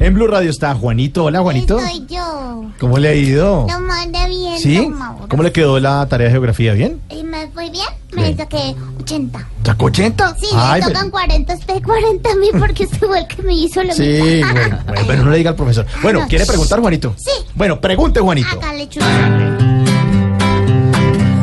[0.00, 1.24] En Blue Radio está Juanito.
[1.24, 1.80] Hola, Juanito.
[1.80, 2.64] Soy yo.
[2.78, 3.66] ¿Cómo le ha ido?
[3.68, 4.56] Lo mandé bien.
[4.58, 4.86] ¿Sí?
[4.86, 5.26] Mauro.
[5.28, 6.72] ¿Cómo le quedó la tarea de geografía?
[6.74, 7.00] ¿Bien?
[7.10, 7.84] ¿Y me fue bien?
[8.12, 8.34] Me Sí.
[8.36, 9.48] saqué 80.
[9.64, 10.36] ¿Sacó 80?
[10.38, 13.42] Sí, Ay, pero- tocan 40 a usted, 40 a mí, porque usted fue el que
[13.42, 14.52] me hizo lo Sí, mismo.
[14.52, 15.84] bueno, bueno, pero no le diga al profesor.
[16.00, 17.14] Bueno, ¿quiere preguntar, Juanito?
[17.16, 17.30] Sí.
[17.56, 18.48] Bueno, pregunte, Juanito.
[18.62, 19.04] Hágale chulo.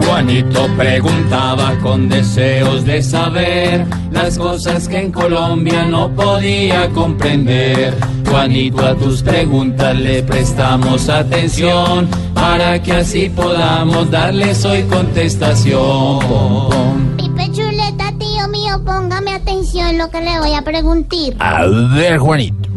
[0.05, 7.93] Juanito preguntaba con deseos de saber las cosas que en Colombia no podía comprender.
[8.29, 17.15] Juanito, a tus preguntas le prestamos atención para que así podamos darles hoy contestación.
[17.17, 21.33] Pipe Chuleta, tío mío, póngame atención lo que le voy a preguntar.
[21.39, 21.65] A
[21.95, 22.69] ver, Juanito.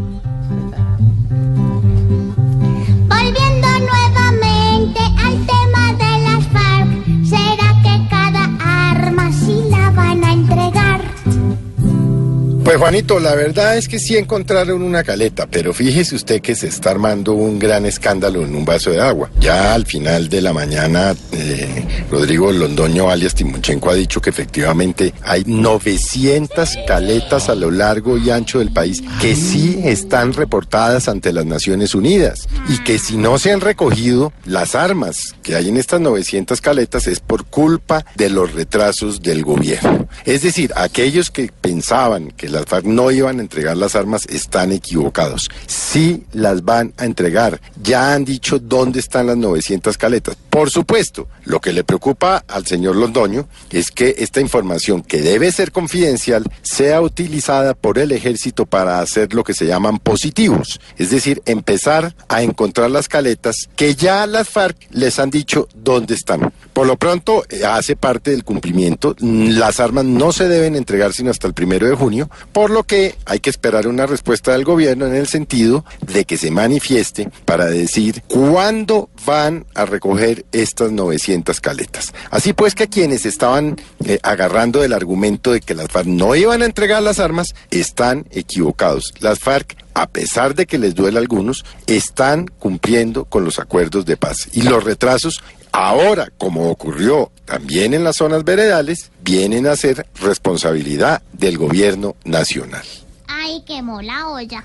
[12.68, 16.66] Pues Juanito, la verdad es que sí encontraron una caleta, pero fíjese usted que se
[16.66, 19.30] está armando un gran escándalo en un vaso de agua.
[19.40, 25.14] Ya al final de la mañana, eh, Rodrigo Londoño alias Timuchenko ha dicho que efectivamente
[25.22, 31.32] hay 900 caletas a lo largo y ancho del país que sí están reportadas ante
[31.32, 35.78] las Naciones Unidas y que si no se han recogido las armas que hay en
[35.78, 40.06] estas 900 caletas es por culpa de los retrasos del gobierno.
[40.26, 45.48] Es decir, aquellos que pensaban que no iban a entregar las armas están equivocados.
[45.66, 47.60] Sí las van a entregar.
[47.82, 50.36] Ya han dicho dónde están las 900 caletas.
[50.58, 55.52] Por supuesto, lo que le preocupa al señor Londoño es que esta información que debe
[55.52, 60.80] ser confidencial sea utilizada por el ejército para hacer lo que se llaman positivos.
[60.96, 66.14] Es decir, empezar a encontrar las caletas que ya las FARC les han dicho dónde
[66.14, 66.52] están.
[66.72, 69.14] Por lo pronto, eh, hace parte del cumplimiento.
[69.20, 72.82] Mm, Las armas no se deben entregar sino hasta el primero de junio, por lo
[72.82, 77.30] que hay que esperar una respuesta del gobierno en el sentido de que se manifieste
[77.44, 82.14] para decir cuándo van a recoger estas 900 caletas.
[82.30, 86.62] Así pues que quienes estaban eh, agarrando del argumento de que las FARC no iban
[86.62, 89.12] a entregar las armas están equivocados.
[89.20, 94.06] Las FARC a pesar de que les duele a algunos, están cumpliendo con los acuerdos
[94.06, 94.48] de paz.
[94.52, 95.42] Y los retrasos,
[95.72, 102.84] ahora, como ocurrió también en las zonas veredales, vienen a ser responsabilidad del gobierno nacional.
[103.26, 104.64] Ay, quemó la olla.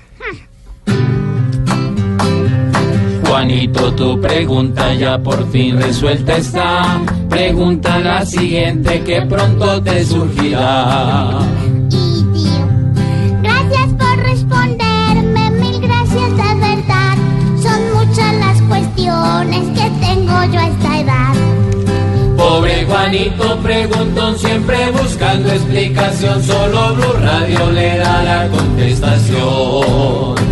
[3.34, 7.00] Juanito, tu pregunta ya por fin resuelta está.
[7.28, 11.40] Pregunta la siguiente que pronto te surgirá.
[11.90, 12.68] Y tío,
[13.42, 17.16] gracias por responderme, mil gracias de verdad.
[17.60, 21.34] Son muchas las cuestiones que tengo yo a esta edad.
[22.36, 30.43] Pobre Juanito preguntón siempre buscando explicación, solo Blue Radio le da la contestación.